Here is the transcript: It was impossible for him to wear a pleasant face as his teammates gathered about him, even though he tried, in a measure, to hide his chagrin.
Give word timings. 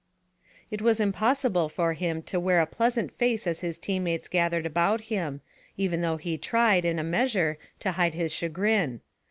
It 0.71 0.81
was 0.81 0.99
impossible 0.99 1.69
for 1.69 1.93
him 1.93 2.23
to 2.23 2.39
wear 2.39 2.59
a 2.59 2.65
pleasant 2.65 3.13
face 3.13 3.45
as 3.45 3.59
his 3.59 3.77
teammates 3.77 4.27
gathered 4.27 4.65
about 4.65 5.01
him, 5.13 5.41
even 5.77 6.01
though 6.01 6.17
he 6.17 6.39
tried, 6.39 6.85
in 6.85 6.97
a 6.97 7.03
measure, 7.03 7.59
to 7.81 7.91
hide 7.91 8.15
his 8.15 8.33
chagrin. 8.33 9.01